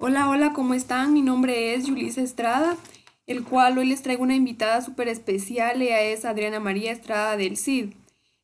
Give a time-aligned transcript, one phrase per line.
[0.00, 1.12] Hola, hola, ¿cómo están?
[1.12, 2.76] Mi nombre es Yulisa Estrada,
[3.26, 5.82] el cual hoy les traigo una invitada súper especial.
[5.82, 7.94] Ella es Adriana María Estrada del CID.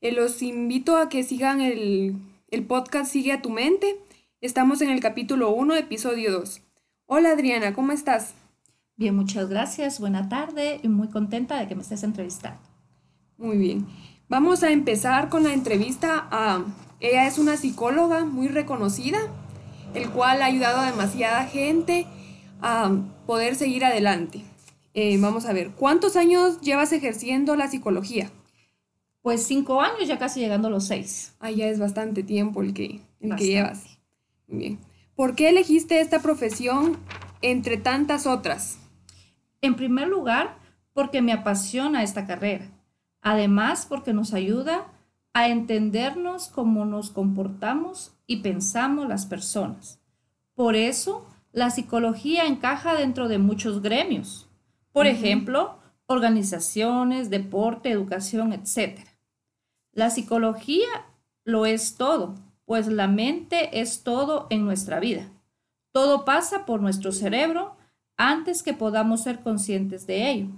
[0.00, 2.16] Eh, los invito a que sigan el,
[2.48, 4.00] el podcast Sigue a tu mente.
[4.40, 6.62] Estamos en el capítulo 1, episodio 2.
[7.04, 8.32] Hola Adriana, ¿cómo estás?
[8.96, 10.00] Bien, muchas gracias.
[10.00, 12.62] Buena tarde y muy contenta de que me estés entrevistando.
[13.36, 13.86] Muy bien.
[14.26, 16.64] Vamos a empezar con la entrevista a...
[17.00, 19.18] Ella es una psicóloga muy reconocida
[19.94, 22.06] el cual ha ayudado a demasiada gente
[22.60, 22.90] a
[23.26, 24.42] poder seguir adelante.
[24.94, 28.30] Eh, vamos a ver, ¿cuántos años llevas ejerciendo la psicología?
[29.22, 31.34] Pues cinco años, ya casi llegando a los seis.
[31.40, 33.98] Ah, ya es bastante tiempo el que, el que llevas.
[34.48, 34.78] Muy bien.
[35.14, 36.98] ¿Por qué elegiste esta profesión
[37.40, 38.78] entre tantas otras?
[39.60, 40.56] En primer lugar,
[40.92, 42.68] porque me apasiona esta carrera.
[43.20, 44.91] Además, porque nos ayuda
[45.34, 50.00] a entendernos cómo nos comportamos y pensamos las personas.
[50.54, 54.48] Por eso, la psicología encaja dentro de muchos gremios.
[54.92, 59.00] Por ejemplo, organizaciones, deporte, educación, etc.
[59.92, 60.88] La psicología
[61.44, 65.30] lo es todo, pues la mente es todo en nuestra vida.
[65.92, 67.76] Todo pasa por nuestro cerebro
[68.16, 70.48] antes que podamos ser conscientes de ello.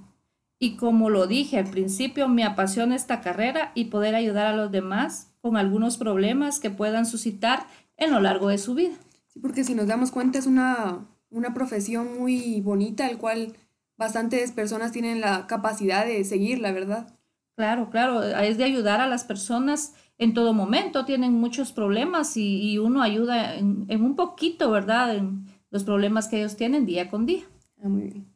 [0.58, 4.70] Y como lo dije al principio, me apasiona esta carrera y poder ayudar a los
[4.70, 7.66] demás con algunos problemas que puedan suscitar
[7.97, 8.94] en lo largo de su vida.
[9.27, 13.55] Sí, porque si nos damos cuenta es una, una profesión muy bonita, el cual
[13.97, 17.08] bastantes personas tienen la capacidad de seguir, la verdad.
[17.56, 22.78] Claro, claro, es de ayudar a las personas en todo momento, tienen muchos problemas y,
[22.78, 25.16] uno ayuda en, en, un poquito, ¿verdad?
[25.16, 27.44] En los problemas que ellos tienen día con día.
[27.82, 28.27] Ah, muy bien.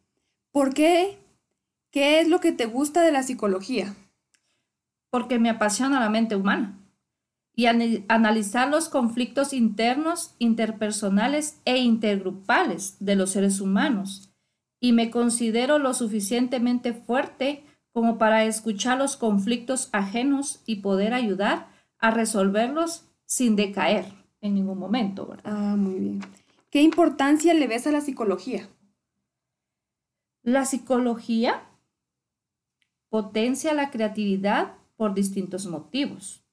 [0.51, 1.19] ¿Por qué
[1.91, 3.95] ¿Qué es lo que te gusta de la psicología?
[5.11, 6.79] Porque me apasiona la mente humana
[7.55, 14.33] y analizar los conflictos internos, interpersonales e intergrupales de los seres humanos.
[14.79, 21.69] Y me considero lo suficientemente fuerte como para escuchar los conflictos ajenos y poder ayudar
[21.99, 25.27] a resolverlos sin decaer en ningún momento.
[25.27, 25.53] ¿verdad?
[25.53, 26.21] Ah, muy bien.
[26.71, 28.69] ¿Qué importancia le ves a la psicología?
[30.45, 31.63] La psicología
[33.09, 36.45] potencia la creatividad por distintos motivos.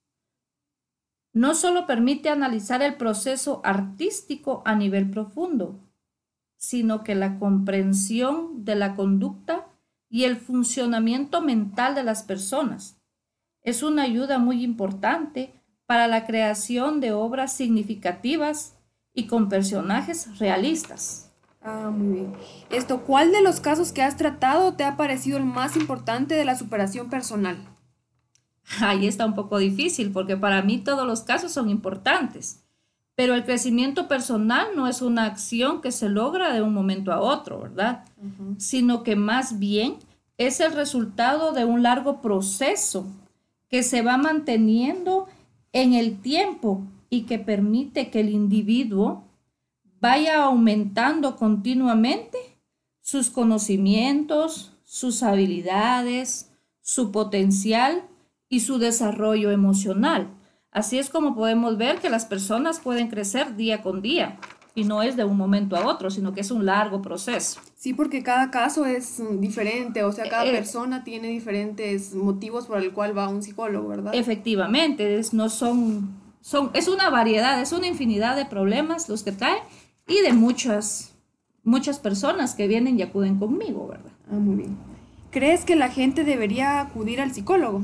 [1.33, 5.79] No solo permite analizar el proceso artístico a nivel profundo,
[6.55, 9.67] sino que la comprensión de la conducta
[10.09, 13.01] y el funcionamiento mental de las personas.
[13.63, 15.53] Es una ayuda muy importante
[15.85, 18.77] para la creación de obras significativas
[19.13, 21.24] y con personajes realistas.
[21.65, 22.33] Ah, muy bien.
[22.69, 26.45] Esto, ¿cuál de los casos que has tratado te ha parecido el más importante de
[26.45, 27.57] la superación personal?
[28.81, 32.63] Ahí está un poco difícil porque para mí todos los casos son importantes,
[33.15, 37.19] pero el crecimiento personal no es una acción que se logra de un momento a
[37.19, 38.05] otro, ¿verdad?
[38.57, 39.95] Sino que más bien
[40.37, 43.07] es el resultado de un largo proceso
[43.69, 45.27] que se va manteniendo
[45.73, 49.24] en el tiempo y que permite que el individuo
[49.99, 52.37] vaya aumentando continuamente
[53.01, 56.51] sus conocimientos, sus habilidades,
[56.81, 58.03] su potencial
[58.49, 60.29] y su desarrollo emocional.
[60.71, 64.39] Así es como podemos ver que las personas pueden crecer día con día
[64.75, 67.61] y no es de un momento a otro, sino que es un largo proceso.
[67.77, 72.79] Sí, porque cada caso es diferente, o sea, cada eh, persona tiene diferentes motivos por
[72.79, 74.13] el cual va a un psicólogo, ¿verdad?
[74.13, 76.09] Efectivamente, es, no son,
[76.41, 79.59] son, es una variedad, es una infinidad de problemas los que trae
[80.07, 81.15] y de muchas,
[81.63, 84.11] muchas personas que vienen y acuden conmigo, ¿verdad?
[84.29, 84.77] Ah, muy bien.
[85.31, 87.83] ¿Crees que la gente debería acudir al psicólogo?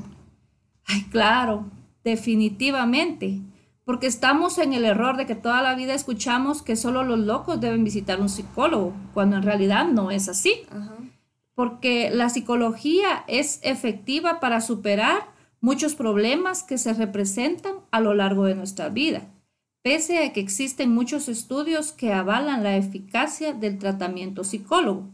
[0.85, 1.65] Ay, claro,
[2.03, 3.41] definitivamente,
[3.85, 7.59] porque estamos en el error de que toda la vida escuchamos que solo los locos
[7.59, 10.53] deben visitar un psicólogo, cuando en realidad no es así.
[11.55, 15.29] Porque la psicología es efectiva para superar
[15.59, 19.27] muchos problemas que se representan a lo largo de nuestra vida
[19.81, 25.09] pese a que existen muchos estudios que avalan la eficacia del tratamiento psicólogo.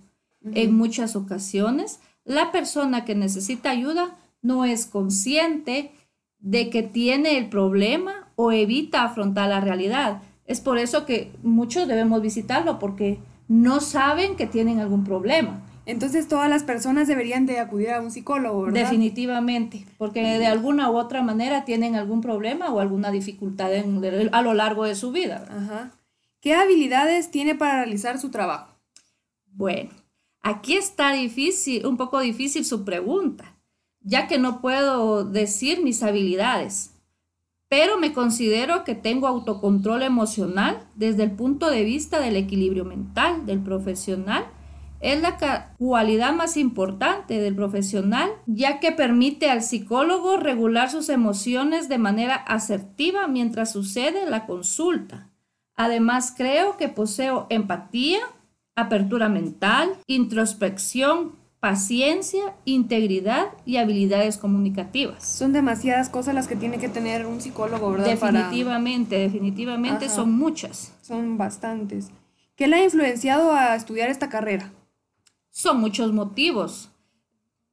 [0.54, 5.92] En muchas ocasiones, la persona que necesita ayuda no es consciente
[6.40, 10.22] de que tiene el problema o evita afrontar la realidad.
[10.46, 15.62] Es por eso que muchos debemos visitarlo porque no saben que tienen algún problema.
[15.88, 18.82] Entonces todas las personas deberían de acudir a un psicólogo, ¿verdad?
[18.82, 23.72] Definitivamente, porque de alguna u otra manera tienen algún problema o alguna dificultad
[24.32, 25.46] a lo largo de su vida.
[25.50, 25.92] Ajá.
[26.42, 28.76] ¿Qué habilidades tiene para realizar su trabajo?
[29.46, 29.92] Bueno,
[30.42, 33.56] aquí está difícil, un poco difícil su pregunta,
[34.02, 36.92] ya que no puedo decir mis habilidades,
[37.70, 43.46] pero me considero que tengo autocontrol emocional desde el punto de vista del equilibrio mental
[43.46, 44.46] del profesional.
[45.00, 51.88] Es la cualidad más importante del profesional, ya que permite al psicólogo regular sus emociones
[51.88, 55.30] de manera asertiva mientras sucede la consulta.
[55.76, 58.20] Además, creo que poseo empatía,
[58.76, 65.24] apertura mental, introspección, paciencia, integridad y habilidades comunicativas.
[65.28, 68.08] Son demasiadas cosas las que tiene que tener un psicólogo, ¿verdad?
[68.08, 70.94] Definitivamente, definitivamente son muchas.
[71.02, 72.10] Son bastantes.
[72.56, 74.72] ¿Qué le ha influenciado a estudiar esta carrera?
[75.58, 76.90] Son muchos motivos.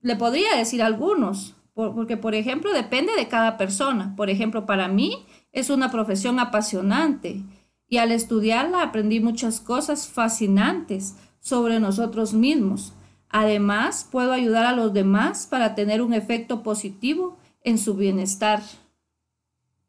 [0.01, 4.15] Le podría decir algunos, porque por ejemplo depende de cada persona.
[4.17, 7.43] Por ejemplo, para mí es una profesión apasionante
[7.89, 12.95] y al estudiarla aprendí muchas cosas fascinantes sobre nosotros mismos
[13.37, 18.63] Además, puedo ayudar a los demás para tener un efecto positivo en su bienestar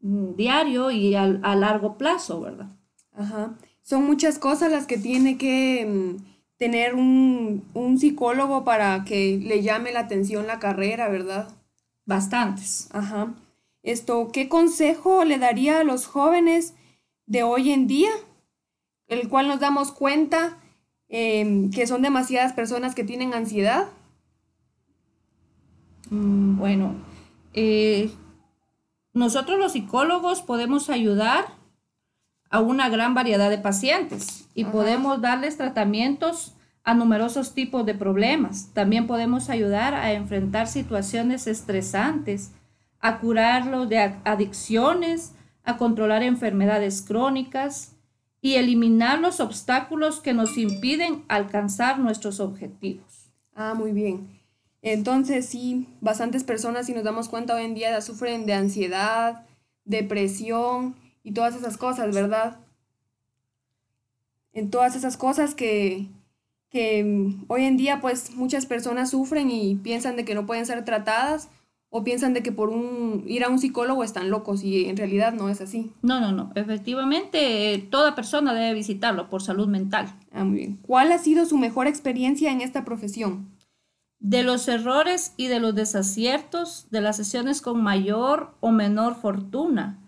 [0.01, 2.75] mm, diario y a, largo plazo, ¿verdad?
[3.13, 3.55] Ajá.
[3.83, 9.61] Son muchas cosas las que tiene que mm, tener un, un, psicólogo para que le
[9.61, 11.49] llame la atención la carrera, ¿verdad?
[12.05, 12.89] Bastantes.
[12.91, 13.33] Ajá.
[13.83, 16.73] Esto, ¿qué consejo le daría a los jóvenes
[17.25, 18.11] de hoy en día?
[19.07, 20.57] El cual nos damos cuenta
[21.07, 23.87] Em, que son demasiadas personas que tienen ansiedad?
[26.09, 26.95] Mm, bueno,
[27.53, 28.11] eh,
[29.13, 31.45] nosotros los psicólogos podemos ayudar
[32.49, 36.53] a una gran variedad de pacientes y podemos darles tratamientos
[36.83, 38.69] a numerosos tipos de problemas.
[38.73, 42.51] También podemos ayudar a enfrentar situaciones estresantes,
[42.99, 45.33] a curarlos de adicciones,
[45.63, 47.95] a controlar enfermedades crónicas,
[48.45, 53.31] y eliminar los obstáculos que nos impiden alcanzar nuestros objetivos.
[53.55, 54.29] Ah, muy bien.
[54.83, 59.47] Entonces, sí, bastantes personas, si nos damos cuenta hoy en día, sufren de ansiedad,
[59.83, 60.95] depresión
[61.25, 62.59] y todas esas cosas, ¿verdad?
[64.53, 66.07] En todas esas cosas que,
[66.69, 70.67] que mm, hoy en día, pues muchas personas sufren y piensan de que no pueden
[70.67, 71.49] ser tratadas
[71.89, 75.33] o piensan de que por un ir a un psicólogo están locos y en realidad
[75.33, 75.91] no es así.
[76.03, 76.51] No, no, no.
[76.53, 80.13] Efectivamente, toda persona debe visitarlo por salud mental.
[80.31, 80.79] Ah, muy bien.
[80.83, 83.49] ¿Cuál ha sido su mejor experiencia en esta profesión?
[84.19, 90.04] De los errores y de los desaciertos, de las sesiones con mayor o menor fortuna,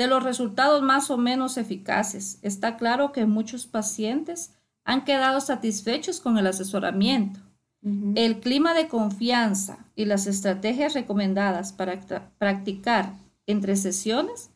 [0.00, 2.38] de los resultados más o menos eficaces.
[2.40, 7.40] Está claro que muchos pacientes han quedado satisfechos con el asesoramiento
[7.82, 11.98] el clima de confianza y las estrategias recomendadas para
[12.38, 13.14] practicar
[13.46, 14.50] entre sesiones,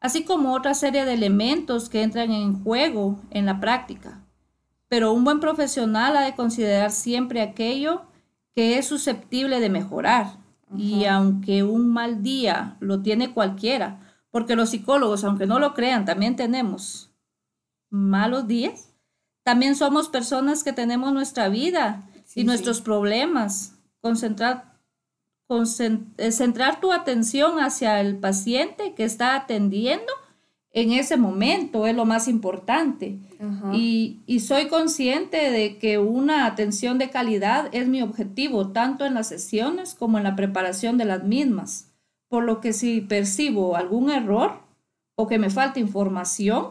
[0.00, 4.20] así como otra serie de elementos que entran en juego en la práctica.
[4.88, 8.02] Pero un buen profesional ha de considerar siempre aquello
[8.54, 10.38] que es susceptible de mejorar.
[10.76, 14.00] Y aunque un mal día lo tiene cualquiera,
[14.34, 17.08] porque los psicólogos, aunque no lo crean, también tenemos
[17.88, 18.92] malos días,
[19.44, 22.02] también somos personas que tenemos nuestra vida
[22.34, 23.76] y nuestros problemas.
[24.00, 24.76] Concentrar,
[26.18, 30.12] eh, centrar tu atención hacia el paciente que está atendiendo
[30.72, 33.20] en ese momento es lo más importante.
[33.72, 39.14] Y, y, soy consciente de que una atención de calidad es mi objetivo, tanto en
[39.14, 41.93] las sesiones como en la preparación de las mismas.
[42.34, 44.54] Por lo que si percibo algún error
[45.14, 46.70] o que me falta información,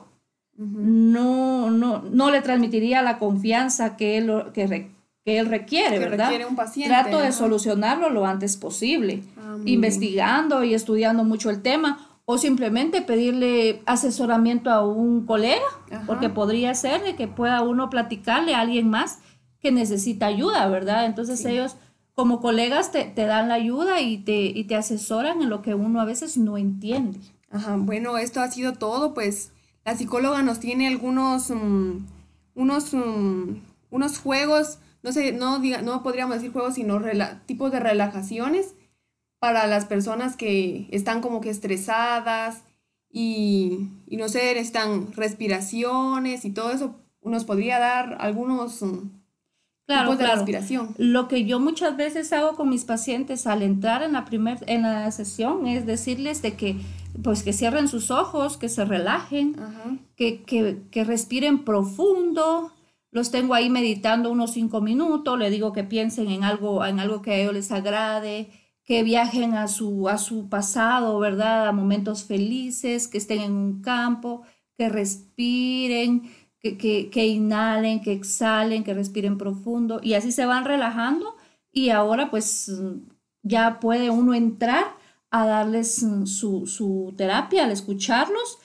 [0.57, 4.91] no, no, no le transmitiría la confianza que, él, que,
[5.24, 6.34] que él requiere, ¿verdad?
[6.50, 12.10] un paciente, Trato de solucionarlo lo antes posible, ah, investigando y estudiando mucho el tema
[12.25, 15.63] o simplemente pedirle asesoramiento a un colega,
[16.05, 19.20] porque podría ser de que pueda uno platicarle a alguien más
[19.62, 21.05] que necesita ayuda, ¿verdad?
[21.05, 21.77] Entonces ellos
[22.15, 26.00] como colegas te, dan la ayuda y te, y te asesoran en lo que uno
[26.00, 27.20] a veces no entiende.
[27.50, 29.51] Ajá, bueno, esto ha sido todo, pues
[29.86, 32.05] la psicóloga nos tiene algunos, mm,
[32.55, 33.55] unos, mm,
[33.91, 37.00] unos juegos no sé, no, diga, no podríamos decir juegos, sino
[37.46, 38.74] tipos de relajaciones
[39.38, 42.63] para las personas que están como que estresadas
[43.12, 46.96] y, no sé, necesitan respiraciones y todo eso.
[47.22, 48.82] Nos podría dar algunos
[49.88, 50.96] mm, tipos de respiración.
[50.98, 54.84] Lo que yo muchas veces hago con mis pacientes al entrar en la, primer, en
[54.84, 56.78] la sesión es decirles de que
[57.22, 59.56] pues que cierren sus ojos, que se relajen,
[60.16, 62.72] que, que, que respiren profundo,
[63.12, 67.22] los tengo ahí meditando unos cinco minutos, le digo que piensen en algo, en algo
[67.22, 68.50] que a ellos les agrade,
[68.84, 71.68] que viajen a su, a su pasado, ¿verdad?
[71.68, 74.42] A momentos felices, que estén en un campo,
[74.78, 76.24] que respiren,
[76.63, 81.36] que, que, que inhalen, que exhalen, que respiren profundo y así se van relajando
[81.74, 82.72] y ahora pues
[83.43, 84.86] ya puede uno entrar
[85.29, 88.60] a darles mm, su, su terapia, al escucharlos,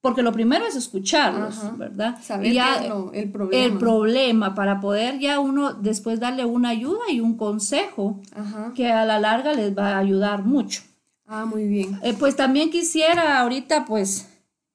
[0.00, 1.74] porque lo primero es escucharlos, Ajá.
[1.76, 2.18] ¿verdad?
[2.22, 3.64] Saber Y ya qué es lo- el problema.
[3.64, 8.72] el problema para poder ya uno después darle una ayuda y un consejo Ajá.
[8.74, 10.82] que a la larga les va a ayudar mucho.
[11.26, 12.00] Ah, muy bien.
[12.02, 14.26] Eh, pues también quisiera ahorita pues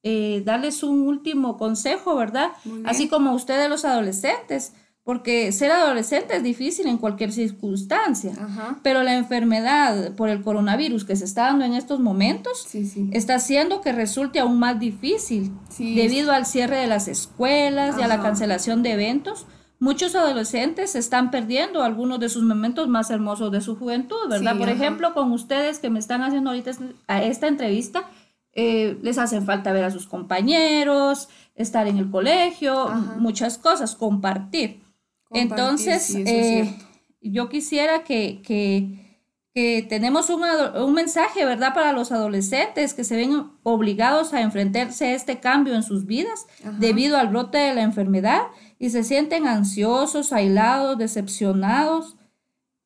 [0.04, 2.52] eh, darles un último consejo, ¿verdad?
[2.86, 4.74] Así como ustedes los adolescentes,
[5.06, 8.80] porque ser adolescente es difícil en cualquier circunstancia, Ajá.
[8.84, 13.10] pero la enfermedad por el coronavirus que se está dando en estos momentos Sí, sí.
[13.12, 15.96] está haciendo que resulte aún más difícil Sí.
[15.96, 19.46] debido al cierre de las escuelas y a la cancelación de eventos.
[19.80, 24.58] Muchos adolescentes están perdiendo algunos de sus momentos más hermosos de su juventud, ¿verdad?
[24.58, 24.78] Por ajá.
[24.78, 26.72] ejemplo, con ustedes que me están haciendo ahorita
[27.08, 28.06] a esta entrevista,
[28.54, 33.16] eh, les hacen falta ver a sus compañeros, estar en el colegio, Ajá.
[33.18, 34.82] muchas cosas, compartir.
[35.26, 36.78] Compartir, Entonces, sí, eh,
[37.22, 39.20] yo quisiera que, que,
[39.54, 45.08] que tenemos un, un mensaje, ¿verdad?, para los adolescentes que se ven obligados a enfrentarse
[45.08, 46.76] a este cambio en sus vidas Ajá.
[46.80, 48.44] debido al brote de la enfermedad
[48.78, 52.18] y se sienten ansiosos, aislados, decepcionados.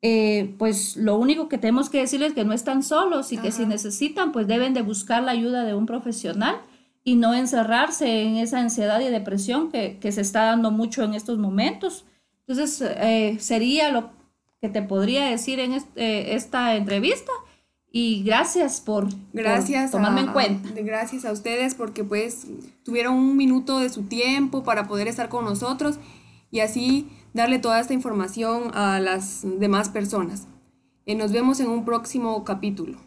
[0.04, 3.52] Eh, pues lo único que tenemos que decirles es que no están solos y que
[3.52, 6.58] si necesitan, pues deben de buscar la ayuda de un profesional
[7.04, 11.14] y no encerrarse en esa ansiedad y depresión que, que se está dando mucho en
[11.16, 12.06] estos momentos.
[12.48, 14.12] Entonces, eh, sería lo
[14.62, 17.32] que te podría decir en est- eh, esta entrevista
[17.92, 19.08] y gracias por,
[19.92, 20.70] tomarme a, en cuenta.
[20.84, 22.46] gracias a ustedes porque pues
[22.84, 25.98] tuvieron un minuto de su tiempo para poder estar con nosotros
[26.52, 30.48] y así darle toda esta información a las demás personas.
[31.06, 32.98] Eh, nos vemos en un próximo capítulo.